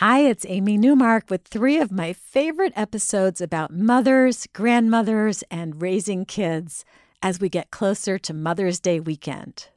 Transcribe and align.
Hi, 0.00 0.20
it's 0.20 0.46
Amy 0.48 0.78
Newmark 0.78 1.28
with 1.28 1.42
three 1.44 1.76
of 1.76 1.92
my 1.92 2.14
favorite 2.14 2.72
episodes 2.74 3.42
about 3.42 3.70
mothers, 3.70 4.46
grandmothers, 4.54 5.44
and 5.50 5.82
raising 5.82 6.24
kids 6.24 6.86
as 7.22 7.38
we 7.38 7.50
get 7.50 7.70
closer 7.70 8.18
to 8.20 8.32
Mother's 8.32 8.80
Day 8.80 8.98
weekend. 8.98 9.68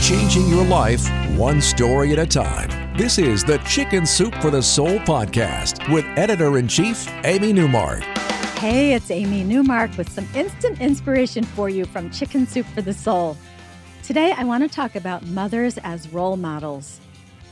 Changing 0.00 0.48
your 0.48 0.64
life 0.64 1.06
one 1.36 1.60
story 1.60 2.14
at 2.14 2.18
a 2.18 2.26
time. 2.26 2.96
This 2.96 3.18
is 3.18 3.44
the 3.44 3.58
Chicken 3.68 4.06
Soup 4.06 4.34
for 4.36 4.50
the 4.50 4.62
Soul 4.62 4.98
podcast 5.00 5.92
with 5.92 6.06
editor 6.16 6.56
in 6.56 6.68
chief, 6.68 7.06
Amy 7.24 7.52
Newmark. 7.52 8.02
Hey, 8.58 8.92
it's 8.92 9.12
Amy 9.12 9.44
Newmark 9.44 9.96
with 9.96 10.10
some 10.10 10.26
instant 10.34 10.80
inspiration 10.80 11.44
for 11.44 11.68
you 11.68 11.84
from 11.84 12.10
Chicken 12.10 12.44
Soup 12.44 12.66
for 12.66 12.82
the 12.82 12.92
Soul. 12.92 13.36
Today, 14.02 14.34
I 14.36 14.42
want 14.42 14.64
to 14.64 14.68
talk 14.68 14.96
about 14.96 15.24
mothers 15.26 15.78
as 15.84 16.12
role 16.12 16.36
models. 16.36 16.98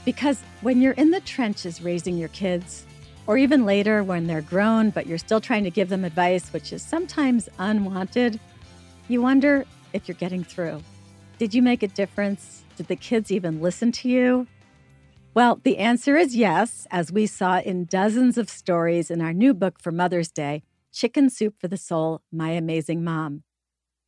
Because 0.05 0.43
when 0.63 0.81
you're 0.81 0.95
in 0.95 1.13
the 1.13 1.21
trenches 1.21 1.81
raising 1.81 2.19
your 2.19 2.31
kids, 2.31 2.87
or 3.29 3.39
even 3.39 3.65
later 3.65 4.03
when 4.03 4.27
they're 4.27 4.43
grown, 4.43 4.91
but 4.91 5.07
you're 5.07 5.17
still 5.17 5.41
trying 5.41 5.63
to 5.63 5.71
give 5.71 5.91
them 5.91 6.05
advice, 6.05 6.53
which 6.53 6.73
is 6.73 6.83
sometimes 6.83 7.49
unwanted, 7.61 8.41
you 9.07 9.23
wonder 9.23 9.65
if 9.93 10.09
you're 10.09 10.17
getting 10.17 10.43
through. 10.43 10.83
Did 11.39 11.55
you 11.55 11.63
make 11.63 11.85
a 11.85 11.89
difference? 11.89 12.65
Did 12.77 12.89
the 12.89 12.97
kids 12.97 13.31
even 13.31 13.63
listen 13.63 13.93
to 13.93 14.09
you? 14.09 14.49
Well, 15.35 15.61
the 15.63 15.79
answer 15.79 16.17
is 16.17 16.35
yes, 16.35 16.89
as 16.91 17.13
we 17.13 17.29
saw 17.29 17.61
in 17.61 17.85
dozens 17.85 18.37
of 18.37 18.51
stories 18.51 19.09
in 19.09 19.23
our 19.23 19.33
new 19.33 19.55
book 19.55 19.79
for 19.79 19.93
Mother's 19.93 20.33
Day 20.33 20.65
Chicken 20.93 21.31
Soup 21.31 21.55
for 21.59 21.69
the 21.69 21.77
Soul 21.77 22.23
My 22.33 22.51
Amazing 22.51 23.05
Mom. 23.05 23.43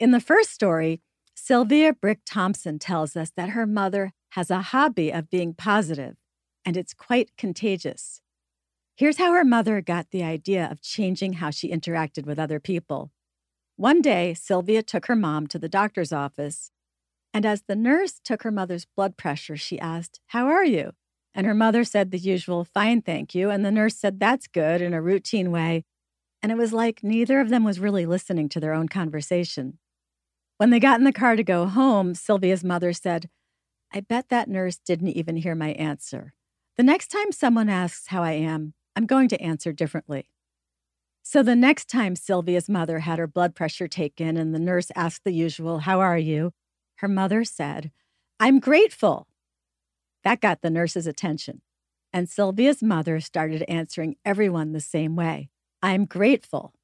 In 0.00 0.10
the 0.10 0.20
first 0.20 0.50
story, 0.50 1.00
Sylvia 1.34 1.92
Brick 1.92 2.20
Thompson 2.26 2.78
tells 2.78 3.16
us 3.16 3.30
that 3.36 3.50
her 3.50 3.66
mother 3.66 4.12
has 4.30 4.50
a 4.50 4.60
hobby 4.60 5.10
of 5.10 5.30
being 5.30 5.54
positive, 5.54 6.16
and 6.64 6.76
it's 6.76 6.94
quite 6.94 7.36
contagious. 7.36 8.20
Here's 8.96 9.18
how 9.18 9.32
her 9.32 9.44
mother 9.44 9.80
got 9.80 10.10
the 10.10 10.24
idea 10.24 10.68
of 10.70 10.82
changing 10.82 11.34
how 11.34 11.50
she 11.50 11.70
interacted 11.70 12.26
with 12.26 12.38
other 12.38 12.58
people. 12.58 13.12
One 13.76 14.02
day, 14.02 14.34
Sylvia 14.34 14.82
took 14.82 15.06
her 15.06 15.14
mom 15.14 15.46
to 15.46 15.58
the 15.58 15.68
doctor's 15.68 16.12
office, 16.12 16.72
and 17.32 17.46
as 17.46 17.62
the 17.62 17.76
nurse 17.76 18.20
took 18.24 18.42
her 18.42 18.50
mother's 18.50 18.86
blood 18.96 19.16
pressure, 19.16 19.56
she 19.56 19.78
asked, 19.78 20.20
How 20.26 20.48
are 20.48 20.64
you? 20.64 20.92
And 21.32 21.46
her 21.46 21.54
mother 21.54 21.84
said 21.84 22.10
the 22.10 22.18
usual, 22.18 22.64
Fine, 22.64 23.02
thank 23.02 23.34
you. 23.34 23.50
And 23.50 23.64
the 23.64 23.70
nurse 23.70 23.94
said, 23.94 24.18
That's 24.18 24.48
good, 24.48 24.82
in 24.82 24.92
a 24.92 25.00
routine 25.00 25.52
way, 25.52 25.84
and 26.42 26.52
it 26.52 26.58
was 26.58 26.72
like 26.72 27.02
neither 27.02 27.40
of 27.40 27.48
them 27.48 27.64
was 27.64 27.80
really 27.80 28.06
listening 28.06 28.48
to 28.50 28.60
their 28.60 28.72
own 28.72 28.88
conversation. 28.88 29.78
When 30.56 30.70
they 30.70 30.80
got 30.80 30.98
in 30.98 31.04
the 31.04 31.12
car 31.12 31.36
to 31.36 31.44
go 31.44 31.66
home, 31.66 32.14
Sylvia's 32.14 32.64
mother 32.64 32.92
said, 32.92 33.28
I 33.92 34.00
bet 34.00 34.28
that 34.28 34.48
nurse 34.48 34.76
didn't 34.76 35.08
even 35.08 35.36
hear 35.36 35.54
my 35.54 35.70
answer. 35.70 36.34
The 36.76 36.82
next 36.82 37.08
time 37.08 37.32
someone 37.32 37.68
asks 37.68 38.08
how 38.08 38.22
I 38.22 38.32
am, 38.32 38.74
I'm 38.94 39.06
going 39.06 39.28
to 39.28 39.40
answer 39.40 39.72
differently. 39.72 40.28
So 41.22 41.42
the 41.42 41.56
next 41.56 41.88
time 41.88 42.16
Sylvia's 42.16 42.68
mother 42.68 43.00
had 43.00 43.18
her 43.18 43.26
blood 43.26 43.54
pressure 43.54 43.88
taken 43.88 44.36
and 44.36 44.54
the 44.54 44.58
nurse 44.58 44.90
asked 44.94 45.24
the 45.24 45.32
usual, 45.32 45.80
How 45.80 46.00
are 46.00 46.18
you? 46.18 46.52
her 46.98 47.08
mother 47.08 47.44
said, 47.44 47.90
I'm 48.40 48.58
grateful. 48.58 49.28
That 50.24 50.40
got 50.40 50.62
the 50.62 50.70
nurse's 50.70 51.06
attention. 51.06 51.62
And 52.12 52.28
Sylvia's 52.28 52.82
mother 52.82 53.20
started 53.20 53.62
answering 53.68 54.16
everyone 54.24 54.72
the 54.72 54.80
same 54.80 55.14
way. 55.14 55.50
I'm 55.82 56.04
grateful. 56.04 56.74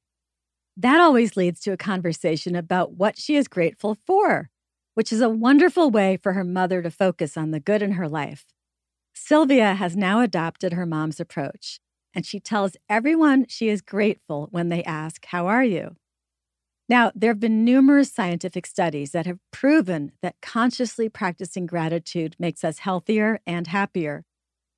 That 0.77 0.99
always 0.99 1.37
leads 1.37 1.59
to 1.61 1.71
a 1.71 1.77
conversation 1.77 2.55
about 2.55 2.93
what 2.93 3.17
she 3.17 3.35
is 3.35 3.47
grateful 3.47 3.97
for, 4.05 4.49
which 4.93 5.11
is 5.11 5.21
a 5.21 5.29
wonderful 5.29 5.89
way 5.89 6.17
for 6.17 6.33
her 6.33 6.43
mother 6.43 6.81
to 6.81 6.91
focus 6.91 7.37
on 7.37 7.51
the 7.51 7.59
good 7.59 7.81
in 7.81 7.93
her 7.93 8.07
life. 8.07 8.45
Sylvia 9.13 9.75
has 9.75 9.95
now 9.95 10.19
adopted 10.19 10.73
her 10.73 10.85
mom's 10.85 11.19
approach, 11.19 11.79
and 12.13 12.25
she 12.25 12.39
tells 12.39 12.75
everyone 12.89 13.45
she 13.47 13.69
is 13.69 13.81
grateful 13.81 14.47
when 14.51 14.69
they 14.69 14.83
ask, 14.83 15.25
How 15.27 15.47
are 15.47 15.63
you? 15.63 15.95
Now, 16.87 17.11
there 17.15 17.31
have 17.31 17.39
been 17.39 17.65
numerous 17.65 18.13
scientific 18.13 18.67
studies 18.67 19.11
that 19.11 19.25
have 19.25 19.39
proven 19.51 20.11
that 20.21 20.35
consciously 20.41 21.09
practicing 21.09 21.65
gratitude 21.65 22.35
makes 22.37 22.63
us 22.63 22.79
healthier 22.79 23.39
and 23.47 23.67
happier. 23.67 24.23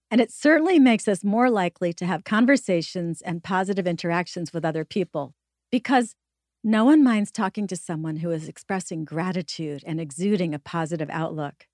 And 0.10 0.22
it 0.22 0.32
certainly 0.32 0.80
makes 0.80 1.08
us 1.08 1.24
more 1.24 1.50
likely 1.50 1.92
to 1.94 2.06
have 2.06 2.24
conversations 2.24 3.22
and 3.22 3.44
positive 3.44 3.86
interactions 3.86 4.54
with 4.54 4.64
other 4.64 4.86
people 4.86 5.34
because 5.72 6.16
no 6.64 6.86
one 6.86 7.04
minds 7.04 7.32
talking 7.32 7.68
to 7.68 7.76
someone 7.76 8.18
who 8.18 8.32
is 8.32 8.48
expressing 8.48 9.06
gratitude 9.06 9.84
and 9.86 10.00
exuding 10.00 10.54
a 10.54 10.60
positive 10.60 11.10
outlook. 11.10 11.68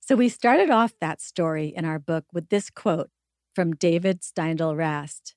So 0.00 0.14
we 0.14 0.28
started 0.28 0.70
off 0.70 0.94
that 1.00 1.20
story 1.20 1.72
in 1.74 1.84
our 1.84 1.98
book 1.98 2.24
with 2.32 2.48
this 2.48 2.70
quote 2.70 3.10
from 3.54 3.74
David 3.74 4.20
Steindl 4.20 4.76
Rast 4.76 5.34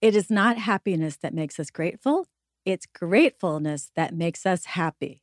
It 0.00 0.14
is 0.14 0.30
not 0.30 0.58
happiness 0.58 1.16
that 1.16 1.32
makes 1.32 1.58
us 1.58 1.70
grateful, 1.70 2.26
it's 2.64 2.86
gratefulness 2.86 3.90
that 3.94 4.12
makes 4.12 4.44
us 4.44 4.66
happy. 4.66 5.22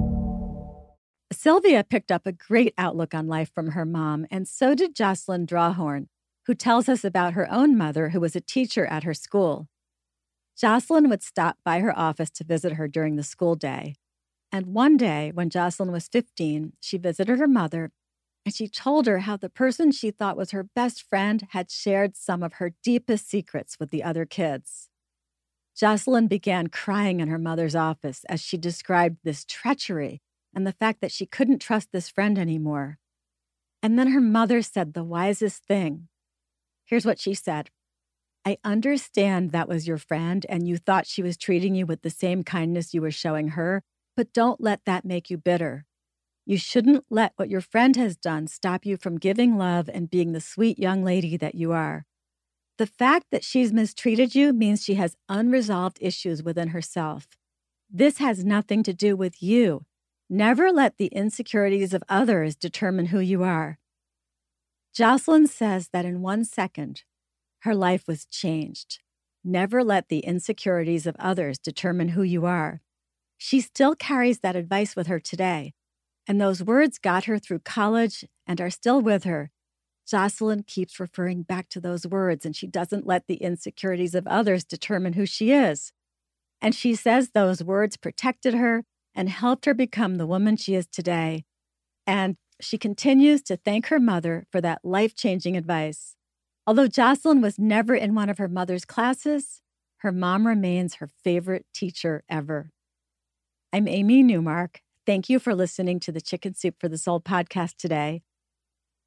Sylvia 1.31 1.85
picked 1.85 2.11
up 2.11 2.27
a 2.27 2.33
great 2.33 2.73
outlook 2.77 3.13
on 3.13 3.27
life 3.27 3.51
from 3.53 3.71
her 3.71 3.85
mom, 3.85 4.27
and 4.29 4.47
so 4.47 4.75
did 4.75 4.95
Jocelyn 4.95 5.45
Drawhorn, 5.45 6.07
who 6.45 6.53
tells 6.53 6.89
us 6.89 7.05
about 7.05 7.33
her 7.33 7.49
own 7.49 7.77
mother, 7.77 8.09
who 8.09 8.19
was 8.19 8.35
a 8.35 8.41
teacher 8.41 8.85
at 8.85 9.03
her 9.03 9.13
school. 9.13 9.69
Jocelyn 10.57 11.09
would 11.09 11.23
stop 11.23 11.57
by 11.63 11.79
her 11.79 11.97
office 11.97 12.29
to 12.31 12.43
visit 12.43 12.73
her 12.73 12.87
during 12.87 13.15
the 13.15 13.23
school 13.23 13.55
day. 13.55 13.95
And 14.51 14.67
one 14.67 14.97
day, 14.97 15.31
when 15.33 15.49
Jocelyn 15.49 15.91
was 15.91 16.09
15, 16.09 16.73
she 16.81 16.97
visited 16.97 17.39
her 17.39 17.47
mother 17.47 17.91
and 18.45 18.53
she 18.53 18.67
told 18.67 19.05
her 19.05 19.19
how 19.19 19.37
the 19.37 19.49
person 19.49 19.91
she 19.91 20.11
thought 20.11 20.35
was 20.35 20.51
her 20.51 20.63
best 20.63 21.03
friend 21.07 21.47
had 21.51 21.71
shared 21.71 22.17
some 22.17 22.43
of 22.43 22.53
her 22.53 22.73
deepest 22.83 23.29
secrets 23.29 23.79
with 23.79 23.91
the 23.91 24.03
other 24.03 24.25
kids. 24.25 24.89
Jocelyn 25.75 26.27
began 26.27 26.67
crying 26.67 27.19
in 27.19 27.29
her 27.29 27.37
mother's 27.37 27.75
office 27.75 28.25
as 28.25 28.41
she 28.41 28.57
described 28.57 29.17
this 29.23 29.45
treachery 29.45 30.21
and 30.53 30.65
the 30.65 30.73
fact 30.73 31.01
that 31.01 31.11
she 31.11 31.25
couldn't 31.25 31.59
trust 31.59 31.89
this 31.91 32.09
friend 32.09 32.37
anymore. 32.37 32.97
And 33.83 33.97
then 33.97 34.11
her 34.11 34.21
mother 34.21 34.61
said 34.61 34.93
the 34.93 35.03
wisest 35.03 35.65
thing. 35.65 36.07
Here's 36.85 37.05
what 37.05 37.19
she 37.19 37.33
said 37.33 37.69
I 38.45 38.57
understand 38.63 39.51
that 39.51 39.69
was 39.69 39.87
your 39.87 39.97
friend 39.97 40.45
and 40.49 40.67
you 40.67 40.77
thought 40.77 41.07
she 41.07 41.21
was 41.21 41.37
treating 41.37 41.75
you 41.75 41.85
with 41.85 42.01
the 42.01 42.09
same 42.09 42.43
kindness 42.43 42.93
you 42.93 43.01
were 43.01 43.11
showing 43.11 43.49
her, 43.49 43.83
but 44.15 44.33
don't 44.33 44.61
let 44.61 44.85
that 44.85 45.05
make 45.05 45.29
you 45.29 45.37
bitter. 45.37 45.85
You 46.45 46.57
shouldn't 46.57 47.05
let 47.09 47.33
what 47.35 47.49
your 47.49 47.61
friend 47.61 47.95
has 47.97 48.17
done 48.17 48.47
stop 48.47 48.85
you 48.85 48.97
from 48.97 49.19
giving 49.19 49.57
love 49.57 49.89
and 49.93 50.09
being 50.09 50.31
the 50.31 50.41
sweet 50.41 50.79
young 50.79 51.03
lady 51.03 51.37
that 51.37 51.55
you 51.55 51.71
are. 51.71 52.05
The 52.77 52.87
fact 52.87 53.27
that 53.31 53.43
she's 53.43 53.71
mistreated 53.71 54.33
you 54.33 54.53
means 54.53 54.83
she 54.83 54.95
has 54.95 55.15
unresolved 55.29 55.99
issues 56.01 56.41
within 56.41 56.69
herself. 56.69 57.27
This 57.91 58.17
has 58.17 58.43
nothing 58.43 58.81
to 58.83 58.93
do 58.93 59.15
with 59.15 59.43
you. 59.43 59.85
Never 60.33 60.71
let 60.71 60.97
the 60.97 61.07
insecurities 61.07 61.93
of 61.93 62.03
others 62.07 62.55
determine 62.55 63.07
who 63.07 63.19
you 63.19 63.43
are. 63.43 63.79
Jocelyn 64.93 65.45
says 65.45 65.89
that 65.91 66.05
in 66.05 66.21
one 66.21 66.45
second, 66.45 67.03
her 67.63 67.75
life 67.75 68.07
was 68.07 68.25
changed. 68.25 68.99
Never 69.43 69.83
let 69.83 70.07
the 70.07 70.19
insecurities 70.19 71.05
of 71.05 71.17
others 71.19 71.59
determine 71.59 72.09
who 72.09 72.23
you 72.23 72.45
are. 72.45 72.79
She 73.37 73.59
still 73.59 73.93
carries 73.93 74.39
that 74.39 74.55
advice 74.55 74.95
with 74.95 75.07
her 75.07 75.19
today, 75.19 75.73
and 76.25 76.39
those 76.39 76.63
words 76.63 76.97
got 76.97 77.25
her 77.25 77.37
through 77.37 77.59
college 77.59 78.23
and 78.47 78.61
are 78.61 78.69
still 78.69 79.01
with 79.01 79.25
her. 79.25 79.51
Jocelyn 80.07 80.63
keeps 80.63 80.97
referring 80.97 81.43
back 81.43 81.67
to 81.71 81.81
those 81.81 82.07
words, 82.07 82.45
and 82.45 82.55
she 82.55 82.67
doesn't 82.67 83.05
let 83.05 83.27
the 83.27 83.43
insecurities 83.43 84.15
of 84.15 84.27
others 84.27 84.63
determine 84.63 85.11
who 85.11 85.25
she 85.25 85.51
is. 85.51 85.91
And 86.61 86.73
she 86.73 86.95
says 86.95 87.31
those 87.33 87.61
words 87.61 87.97
protected 87.97 88.53
her 88.53 88.85
and 89.15 89.29
helped 89.29 89.65
her 89.65 89.73
become 89.73 90.15
the 90.15 90.27
woman 90.27 90.57
she 90.57 90.75
is 90.75 90.87
today. 90.87 91.45
And 92.07 92.37
she 92.59 92.77
continues 92.77 93.41
to 93.43 93.57
thank 93.57 93.87
her 93.87 93.99
mother 93.99 94.45
for 94.51 94.61
that 94.61 94.81
life 94.83 95.15
changing 95.15 95.57
advice. 95.57 96.15
Although 96.67 96.87
Jocelyn 96.87 97.41
was 97.41 97.57
never 97.57 97.95
in 97.95 98.15
one 98.15 98.29
of 98.29 98.37
her 98.37 98.47
mother's 98.47 98.85
classes, 98.85 99.61
her 99.97 100.11
mom 100.11 100.47
remains 100.47 100.95
her 100.95 101.09
favorite 101.23 101.65
teacher 101.73 102.23
ever. 102.29 102.71
I'm 103.73 103.87
Amy 103.87 104.23
Newmark. 104.23 104.81
Thank 105.05 105.29
you 105.29 105.39
for 105.39 105.55
listening 105.55 105.99
to 106.01 106.11
the 106.11 106.21
Chicken 106.21 106.53
Soup 106.53 106.75
for 106.79 106.87
the 106.87 106.97
Soul 106.97 107.19
podcast 107.19 107.77
today. 107.77 108.21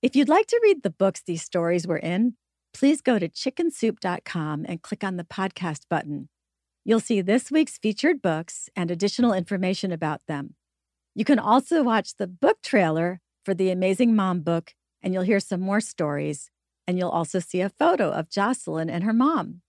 If 0.03 0.17
you'd 0.17 0.29
like 0.29 0.47
to 0.49 0.61
read 0.63 0.83
the 0.83 0.91
books 0.91 1.23
these 1.25 1.43
stories 1.43 1.87
were 1.87 1.99
in, 1.99 2.35
please 2.73 3.01
go 3.01 3.19
to 3.19 3.29
chickensoup.com 3.29 4.67
and 4.69 4.83
click 4.83 5.05
on 5.05 5.17
the 5.17 5.25
podcast 5.25 5.83
button. 5.89 6.29
You'll 6.87 7.01
see 7.01 7.23
this 7.23 7.51
week's 7.51 7.79
featured 7.79 8.21
books 8.21 8.69
and 8.77 8.91
additional 8.91 9.33
information 9.33 9.91
about 9.91 10.21
them. 10.29 10.55
You 11.15 11.25
can 11.25 11.39
also 11.39 11.83
watch 11.83 12.17
the 12.17 12.27
book 12.27 12.59
trailer 12.63 13.23
for 13.43 13.55
the 13.55 13.71
Amazing 13.71 14.15
Mom 14.15 14.41
book, 14.41 14.75
and 15.03 15.15
you'll 15.15 15.23
hear 15.23 15.41
some 15.41 15.61
more 15.61 15.81
stories. 15.81 16.51
And 16.87 16.99
you'll 16.99 17.09
also 17.09 17.39
see 17.39 17.63
a 17.63 17.71
photo 17.71 18.11
of 18.11 18.29
Jocelyn 18.29 18.91
and 18.91 19.03
her 19.03 19.15
mom. 19.15 19.63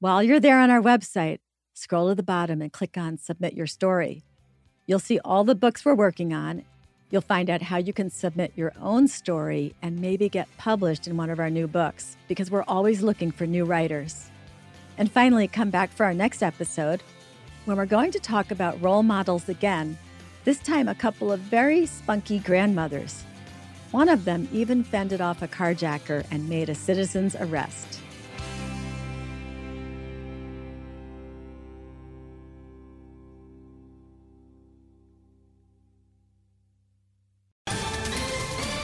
While 0.00 0.24
you're 0.24 0.40
there 0.40 0.58
on 0.58 0.70
our 0.70 0.82
website, 0.82 1.38
scroll 1.72 2.08
to 2.08 2.16
the 2.16 2.24
bottom 2.24 2.60
and 2.60 2.72
click 2.72 2.98
on 2.98 3.16
Submit 3.16 3.54
Your 3.54 3.68
Story. 3.68 4.24
You'll 4.86 4.98
see 4.98 5.20
all 5.24 5.44
the 5.44 5.54
books 5.54 5.84
we're 5.84 5.94
working 5.94 6.34
on. 6.34 6.64
You'll 7.10 7.22
find 7.22 7.48
out 7.48 7.62
how 7.62 7.76
you 7.76 7.92
can 7.92 8.10
submit 8.10 8.52
your 8.56 8.72
own 8.80 9.06
story 9.06 9.76
and 9.82 10.00
maybe 10.00 10.28
get 10.28 10.48
published 10.58 11.06
in 11.06 11.16
one 11.16 11.30
of 11.30 11.38
our 11.38 11.50
new 11.50 11.68
books 11.68 12.16
because 12.26 12.50
we're 12.50 12.64
always 12.64 13.02
looking 13.02 13.30
for 13.30 13.46
new 13.46 13.64
writers. 13.64 14.30
And 14.98 15.10
finally, 15.10 15.48
come 15.48 15.70
back 15.70 15.90
for 15.90 16.04
our 16.04 16.14
next 16.14 16.42
episode 16.42 17.02
when 17.64 17.76
we're 17.76 17.86
going 17.86 18.10
to 18.12 18.20
talk 18.20 18.50
about 18.50 18.80
role 18.82 19.02
models 19.02 19.48
again, 19.48 19.98
this 20.44 20.58
time 20.58 20.88
a 20.88 20.94
couple 20.94 21.32
of 21.32 21.40
very 21.40 21.86
spunky 21.86 22.38
grandmothers. 22.38 23.24
One 23.90 24.08
of 24.08 24.24
them 24.24 24.48
even 24.52 24.84
fended 24.84 25.20
off 25.20 25.40
a 25.40 25.48
carjacker 25.48 26.26
and 26.30 26.48
made 26.48 26.68
a 26.68 26.74
citizen's 26.74 27.34
arrest. 27.36 28.00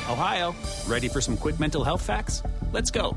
Ohio, 0.09 0.55
ready 0.87 1.09
for 1.09 1.21
some 1.21 1.37
quick 1.37 1.61
mental 1.61 1.85
health 1.85 2.03
facts? 2.03 2.43
Let's 2.73 2.91
go. 2.91 3.17